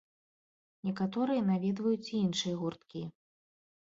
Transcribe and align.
Некаторыя 0.87 1.41
наведваюць 1.51 2.09
і 2.09 2.15
іншыя 2.25 2.59
гурткі. 2.63 3.01